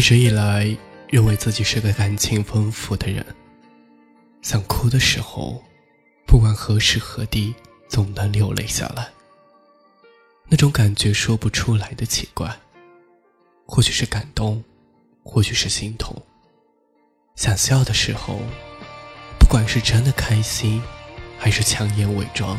[0.00, 0.74] 一直以来
[1.10, 3.22] 认为自己是个感情丰富的人，
[4.40, 5.62] 想哭的时候，
[6.26, 7.54] 不管何时何地，
[7.86, 9.10] 总能流泪下来。
[10.48, 12.50] 那种感觉说不出来的奇怪，
[13.66, 14.64] 或许是感动，
[15.22, 16.16] 或许是心痛。
[17.36, 18.40] 想笑的时候，
[19.38, 20.82] 不管是真的开心，
[21.38, 22.58] 还是强颜伪装，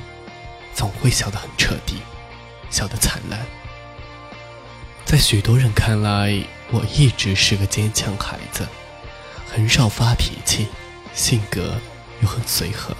[0.76, 1.96] 总会笑得很彻底，
[2.70, 3.44] 笑得灿烂。
[5.06, 6.40] 在许多人看来，
[6.74, 8.66] 我一直是个坚强孩子，
[9.46, 10.68] 很少发脾气，
[11.14, 11.78] 性格
[12.22, 12.96] 又很随和。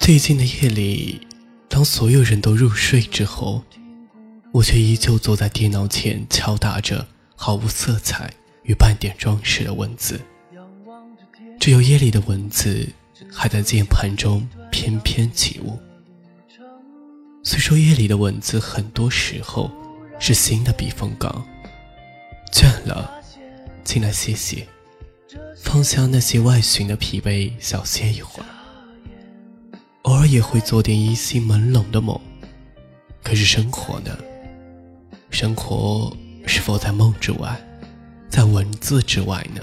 [0.00, 1.26] 最近的夜里，
[1.68, 3.62] 当所有人都入睡之后，
[4.52, 7.06] 我却依旧坐在电脑前敲打着
[7.36, 8.32] 毫无色彩
[8.64, 10.20] 与半点装饰的文字，
[11.60, 12.88] 只有夜里的文字
[13.30, 15.78] 还在键盘中翩翩起舞。
[17.50, 19.70] 虽说夜里的文字很多时候
[20.18, 21.48] 是新的避风港，
[22.52, 23.10] 倦了，
[23.82, 24.68] 进来歇歇，
[25.56, 28.46] 放下那些外寻的疲惫，小歇一会儿。
[30.02, 32.20] 偶尔也会做点依稀朦胧的梦，
[33.22, 34.14] 可是生活呢？
[35.30, 36.14] 生活
[36.46, 37.58] 是否在梦之外，
[38.28, 39.62] 在文字之外呢？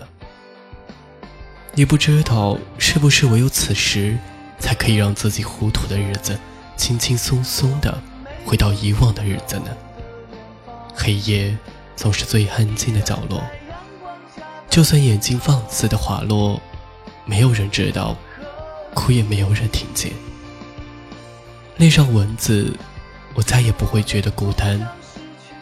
[1.76, 4.18] 你不知道，是不是唯有此时，
[4.58, 6.36] 才可以让自己糊涂的日子？
[6.76, 7.98] 轻轻松松的
[8.46, 9.72] 回到以往的日子呢？
[10.96, 11.58] 黑夜
[11.96, 13.44] 总是最安静的角落，
[14.70, 16.62] 就算眼睛放肆的滑落，
[17.26, 18.16] 没有人知道，
[18.94, 20.12] 哭也没有人听见。
[21.78, 22.74] 恋上文字，
[23.34, 24.80] 我再也不会觉得孤单。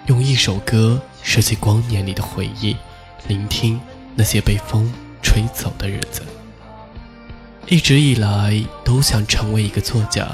[0.08, 2.76] 用一首歌拾起光年里的回忆，
[3.28, 3.80] 聆听
[4.16, 6.22] 那些被风吹走的日子。
[7.68, 10.28] 一直以来都想成为一个作家。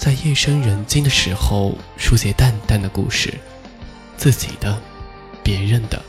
[0.00, 3.34] 在夜深人静的时候，书写淡淡的故事，
[4.16, 4.80] 自己的，
[5.42, 6.02] 别人的。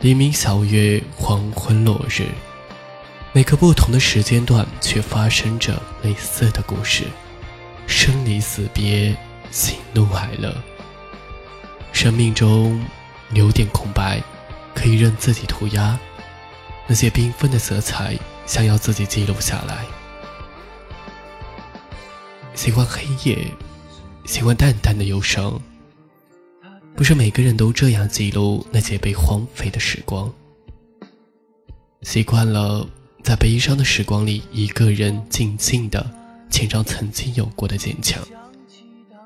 [0.00, 2.26] 黎明、小月、黄昏、落日，
[3.32, 7.04] 每个不同的时间段，却发生着类似的故事。
[7.86, 9.16] 生离死别，
[9.52, 10.52] 喜怒哀乐。
[11.92, 12.84] 生命中
[13.30, 14.20] 留点空白，
[14.74, 15.96] 可以任自己涂鸦。
[16.88, 19.84] 那些缤纷的色彩，想要自己记录下来。
[22.54, 23.46] 喜欢黑夜，
[24.24, 25.60] 喜欢淡淡的忧伤。
[26.94, 30.30] 不是每个人都这样记录那些被荒废的时光。
[32.02, 32.86] 习惯了
[33.22, 36.08] 在悲伤的时光里，一个人静静的
[36.50, 38.22] 牵张曾经有过的坚强。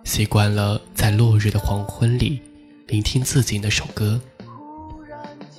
[0.04, 2.40] 习惯了在落日的黄昏里，
[2.86, 4.20] 聆听自己那首歌。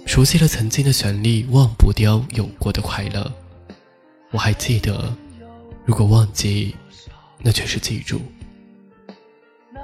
[0.06, 3.30] 熟悉了曾经的旋律，忘不掉有过的快乐。
[4.32, 5.14] 我还记得，
[5.86, 6.74] 如果忘记。
[7.40, 8.22] 那却是记住，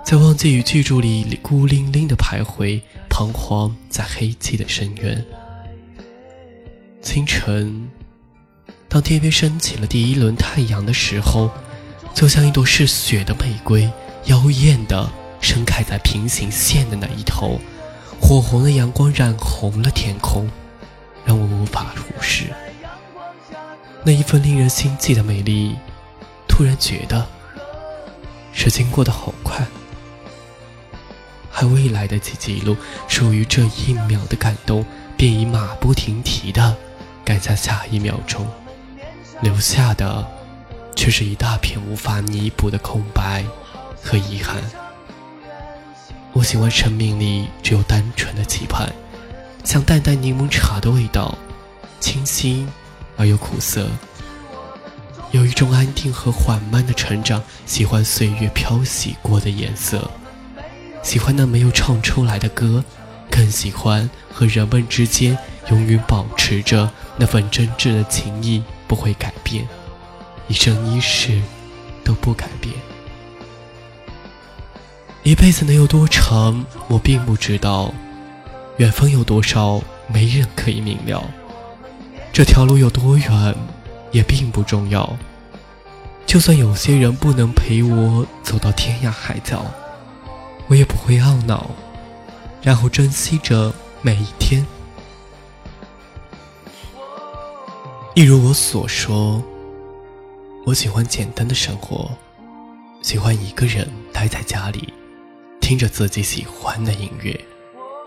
[0.04, 5.24] 在忘记与记住里孤零零的徘徊，彷徨在黑寂的深渊。
[7.02, 7.90] 清晨，
[8.90, 11.52] 当天边升起了第一轮太阳的时候，
[12.14, 13.90] 就像一朵嗜血的玫瑰，
[14.26, 15.10] 妖艳的
[15.40, 17.60] 盛开在平行线的那一头，
[18.20, 20.50] 火红的阳光染红了天空，
[21.24, 22.46] 让我无法忽视
[24.04, 25.76] 那一份令人心悸的美丽。
[26.48, 27.26] 突然觉得。
[28.54, 29.66] 时间过得好快，
[31.52, 32.78] 还未来得及记录
[33.08, 34.86] 属于这一秒的感动，
[35.18, 36.76] 便已马不停蹄地
[37.26, 38.48] 赶向下一秒钟，
[39.42, 40.26] 留下的
[40.96, 43.44] 却是一大片无法弥补的空白
[44.02, 44.64] 和遗憾。
[46.32, 48.92] 我喜欢生命里只有单纯的期盼，
[49.64, 51.38] 像淡淡柠檬茶的味道，
[52.00, 52.68] 清新
[53.18, 53.90] 而又苦涩。
[55.34, 60.12] 有一种安定和缓慢的成长，喜欢岁月漂洗过的颜色，
[61.02, 62.84] 喜欢那没有唱出来的歌，
[63.32, 65.36] 更喜欢和人们之间
[65.72, 69.68] 永远保持着那份真挚的情谊，不会改变，
[70.48, 71.42] 一生一世
[72.04, 72.76] 都不改变。
[75.24, 77.92] 一辈子能有多长，我并不知道；
[78.78, 81.24] 远方有多少，没人可以明了。
[82.32, 83.56] 这条路有多远？
[84.14, 85.18] 也并不重要。
[86.26, 89.66] 就算有些人不能陪我走到天涯海角，
[90.68, 91.70] 我也不会懊恼，
[92.62, 94.66] 然后珍惜着每一天。
[98.16, 99.44] 一如我所说，
[100.66, 102.10] 我喜欢简单的生活，
[103.02, 104.94] 喜欢一个人待在家里，
[105.60, 107.38] 听着自己喜欢的音乐，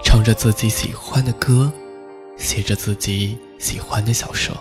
[0.03, 1.71] 唱着自己喜欢的歌，
[2.39, 4.57] 写着自己喜欢的小说。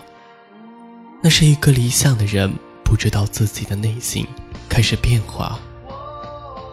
[1.21, 2.53] 那是一个理想的人，
[2.83, 4.27] 不知道自己的内心
[4.69, 5.59] 开始变化，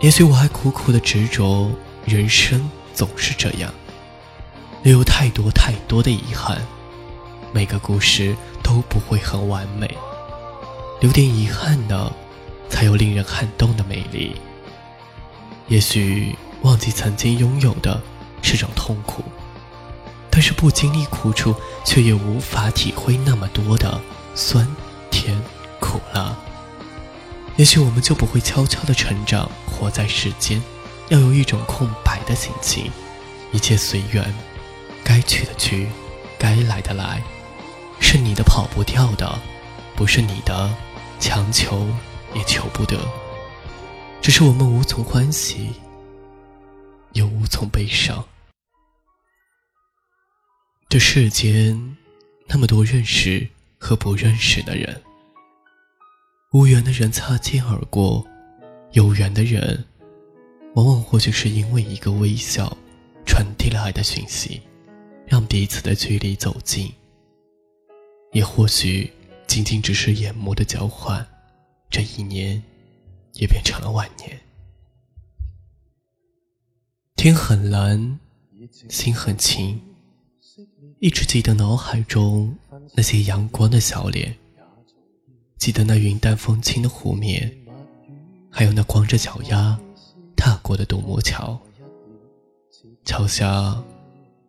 [0.01, 1.71] 也许我还苦苦的执着，
[2.05, 3.73] 人生总是这样，
[4.83, 6.61] 留有太多太多的遗憾，
[7.53, 9.97] 每个故事都不会很完美，
[11.01, 12.13] 留点遗憾的，
[12.69, 14.37] 才有令人撼动的美丽。
[15.69, 17.99] 也许忘记曾经拥有的
[18.43, 19.23] 是种痛苦，
[20.29, 21.55] 但是不经历苦楚，
[21.87, 23.99] 却也无法体会那么多的
[24.35, 24.67] 酸
[25.11, 25.41] 甜
[25.81, 26.37] 苦辣。
[27.57, 30.63] 也许我们就不会悄悄的成长，活在世间，
[31.09, 32.91] 要有一种空白的心情，
[33.53, 34.35] 一切随缘，
[35.05, 35.89] 该去的去，
[36.39, 37.23] 该来的来，
[38.01, 39.39] 是你的跑不掉的，
[39.95, 40.75] 不是你的
[41.21, 41.87] 强求
[42.35, 42.99] 也求不得，
[44.23, 45.75] 只是我们无从欢喜，
[47.13, 48.25] 又无从悲伤。
[50.89, 51.97] 这世间
[52.47, 53.49] 那么多认识
[53.83, 55.03] 和不认识的人。
[56.53, 58.25] 无缘的人擦肩而过，
[58.93, 59.85] 有缘的人，
[60.77, 62.77] 往往或许是因为一个微笑，
[63.27, 64.63] 传递了爱的讯息，
[65.27, 66.93] 让彼此的距离走近。
[68.33, 69.11] 也或许
[69.49, 71.27] 仅仅只是眼眸的交换，
[71.91, 72.63] 这一年，
[73.33, 74.41] 也变成了万年。
[77.17, 78.21] 天很蓝，
[78.89, 79.83] 心很晴，
[81.01, 82.57] 一直记得脑海中
[82.95, 84.35] 那些阳光的笑脸。
[85.59, 87.53] 记得那云淡风轻的湖面，
[88.51, 89.79] 还有那光着脚丫
[90.37, 91.59] 踏过的独木桥。
[93.05, 93.83] 桥下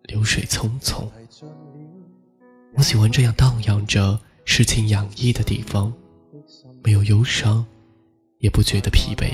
[0.03, 1.07] 流水匆匆，
[2.75, 5.93] 我喜欢这样荡漾着诗情洋溢的地方，
[6.83, 7.65] 没有忧伤，
[8.39, 9.33] 也不觉得疲惫。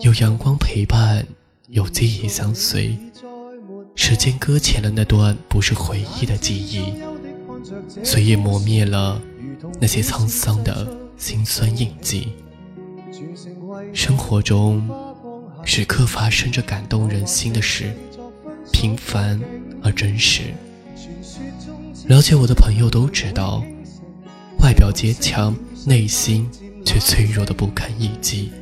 [0.00, 1.26] 有阳光陪伴，
[1.68, 2.98] 有记忆相随。
[3.94, 6.92] 时间搁浅了那段不是回忆的记忆，
[8.02, 9.20] 岁月磨灭了。
[9.80, 10.86] 那些沧桑的
[11.16, 12.28] 辛酸印记，
[13.92, 14.88] 生活中
[15.64, 17.92] 时刻发生着感动人心的事，
[18.72, 19.40] 平凡
[19.82, 20.42] 而真实。
[22.06, 23.64] 了解我的朋友都知道，
[24.60, 26.48] 外表坚强，内心
[26.84, 28.52] 却脆弱的不堪一击。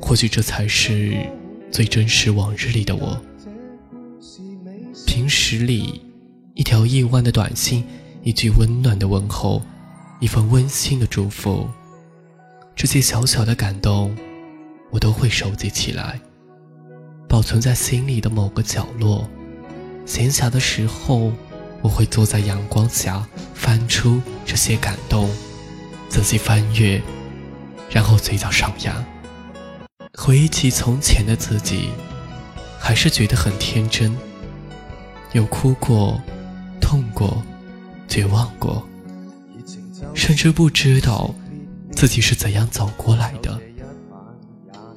[0.00, 1.16] 或许这才是
[1.72, 3.20] 最真实往日里的我。
[5.06, 6.00] 平时里，
[6.54, 7.84] 一条亿万的短信，
[8.22, 9.62] 一句温暖的问候。
[10.20, 11.66] 一份温馨的祝福，
[12.76, 14.14] 这些小小的感动，
[14.90, 16.20] 我都会收集起来，
[17.26, 19.26] 保存在心里的某个角落。
[20.04, 21.32] 闲暇的时候，
[21.80, 25.30] 我会坐在阳光下，翻出这些感动，
[26.10, 27.00] 仔细翻阅，
[27.88, 29.02] 然后嘴角上扬，
[30.18, 31.88] 回忆起从前的自己，
[32.78, 34.14] 还是觉得很天真，
[35.32, 36.20] 有哭过，
[36.90, 37.40] 痛过，
[38.08, 38.84] 绝望过。
[40.12, 41.32] 甚至不知道
[41.92, 43.56] 自己是怎样走过来的。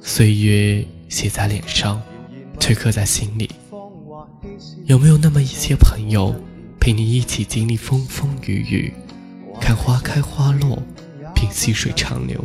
[0.02, 2.02] 岁月写在脸上，
[2.58, 3.48] 却刻在心里。
[4.86, 6.34] 有没有那么一些朋友，
[6.80, 8.92] 陪你一起经历风风雨雨，
[9.60, 10.82] 看花开花落，
[11.32, 12.44] 品细水长流？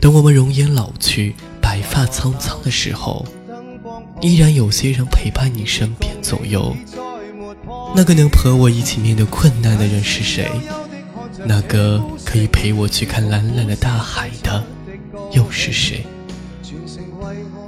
[0.00, 3.26] 等我们容颜老去，白发苍苍的时候，
[4.20, 6.76] 依然有些人陪伴你身边左右。
[7.94, 10.50] 那个能和我一起面对困难的人是谁？
[11.44, 14.62] 那个可以陪我去看蓝蓝的大海的
[15.32, 16.04] 又是谁？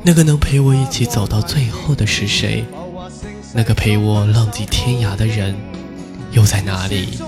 [0.04, 2.64] 那个能陪我一起走到最后的是谁？
[3.54, 5.54] 那个陪我浪迹天涯的人
[6.32, 7.18] 又在哪里？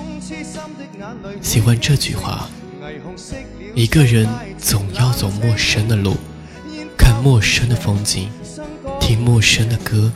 [1.40, 2.48] 喜欢这句话：
[3.74, 4.28] 一个人
[4.58, 6.16] 总要走陌生的路，
[6.96, 8.28] 看陌生的风景，
[9.04, 10.10] 听陌生的歌。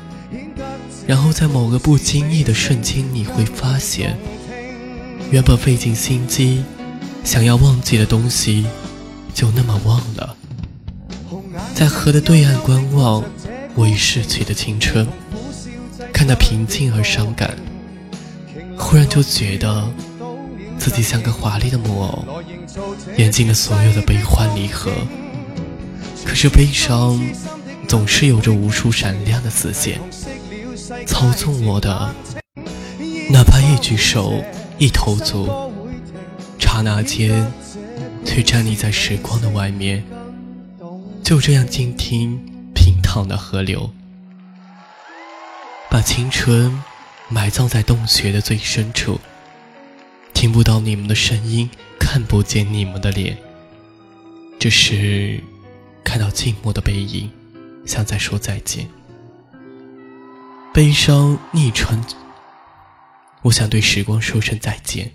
[1.07, 4.17] 然后在某个不经意的瞬间，你会发现，
[5.31, 6.65] 原本费尽心机
[7.23, 8.65] 想要忘记的东西，
[9.35, 10.35] 就那么忘了。
[11.75, 13.23] 在河的对岸观望
[13.75, 15.07] 我已逝去的青春，
[16.11, 17.55] 看那平静而伤感，
[18.79, 19.87] 忽然就觉得
[20.79, 22.25] 自己像个华丽的木偶，
[23.19, 24.91] 演尽了所有的悲欢离合。
[26.25, 27.21] 可是悲伤
[27.89, 29.99] 总是有着无数闪亮的丝线。
[31.07, 32.15] 操纵我的，
[33.31, 34.45] 哪怕一举手，
[34.79, 35.49] 一投足，
[36.59, 37.51] 刹那间，
[38.25, 40.05] 却站立在时光的外面。
[41.25, 42.39] 就这样静听
[42.75, 43.91] 平躺的河流，
[45.91, 46.83] 把青春
[47.29, 49.19] 埋葬在洞穴的最深处，
[50.33, 51.69] 听不到你们的声音，
[51.99, 53.37] 看不见你们的脸，
[54.59, 55.43] 只是
[56.03, 57.31] 看到静默的背影，
[57.89, 58.87] 像在说再见。
[60.75, 61.99] 悲伤逆穿，
[63.43, 65.11] 我想对时光说声再见。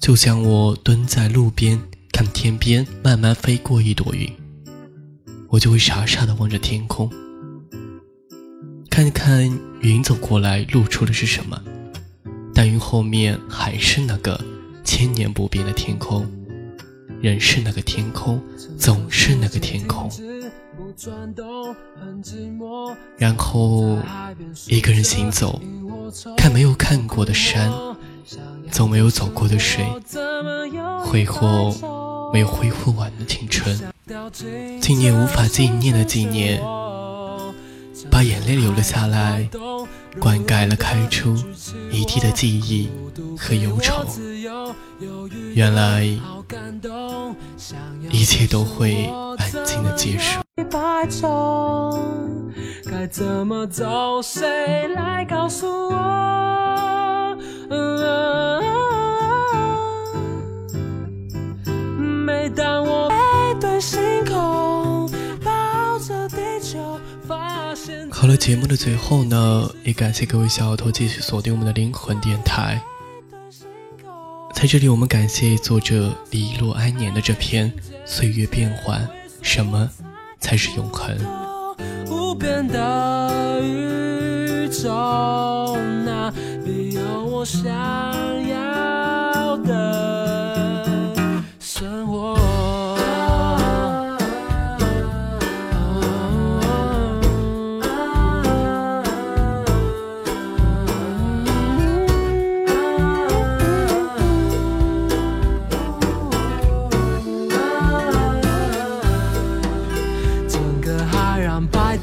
[0.00, 1.78] 就像我蹲在路边
[2.10, 4.32] 看天边慢慢飞过一朵云，
[5.50, 7.10] 我就会傻傻的望着天空，
[8.88, 9.46] 看看
[9.82, 11.62] 云走过来露出的是什么，
[12.54, 14.42] 但云后面还是那个
[14.84, 16.26] 千年不变的天空，
[17.20, 18.42] 仍是那个天空，
[18.78, 20.10] 总是那个天空。
[23.18, 23.98] 然后
[24.66, 25.60] 一个人行走，
[26.36, 27.70] 看没有看过的山，
[28.70, 29.84] 走没有走过的水，
[31.04, 31.74] 挥霍
[32.32, 33.78] 没有挥霍完的青春，
[34.80, 36.60] 纪念无法纪念的纪念，
[38.10, 39.48] 把眼泪流了下来，
[40.20, 41.36] 灌溉了开出
[41.90, 42.88] 一地的记忆
[43.38, 44.04] 和忧愁。
[45.54, 46.04] 原来
[48.10, 50.45] 一切都会安静的结束。
[52.90, 54.22] 该怎么走？
[54.22, 57.36] 谁来告诉我？
[62.24, 63.16] 每当我背
[63.60, 65.10] 对星空，
[65.44, 66.98] 抱着地球，
[67.28, 68.10] 发现。
[68.10, 72.80] 好了，节目的最后呢，也感谢各位小耳朵继续锁定我们的灵魂电台。
[74.54, 77.70] 在这里，我们感谢作者李洛安年的这篇
[78.06, 79.06] 《岁月变幻》，
[79.42, 79.90] 什么？
[80.40, 81.16] 才是永恒。
[82.08, 86.32] 无边的宇宙，那
[86.64, 88.56] 里有我想要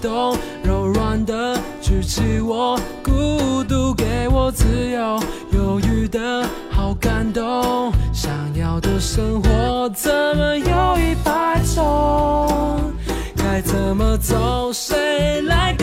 [0.04, 5.18] 动柔软的举起我，孤独给我自由，
[5.54, 7.90] 犹豫的好感动。
[8.12, 12.92] 想要的生活怎么有一百种？
[13.38, 14.74] 该怎么走？
[14.74, 15.74] 谁来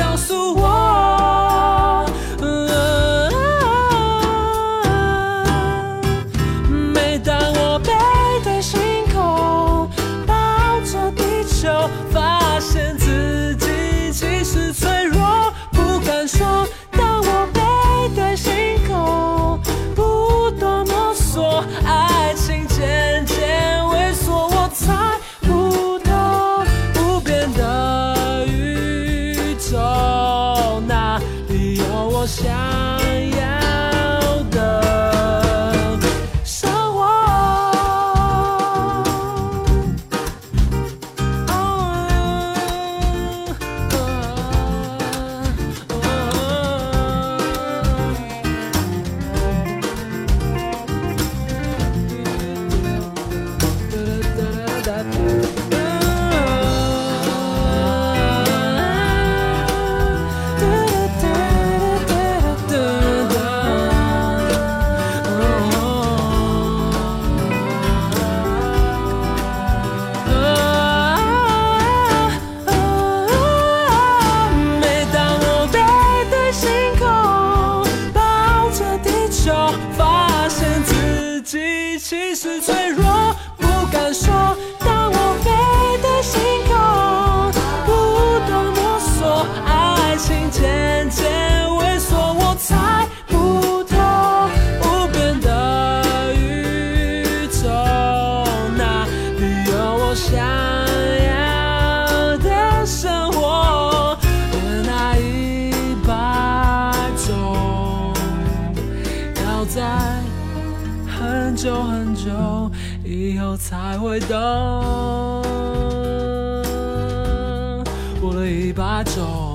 [118.51, 119.50] 我的一百种。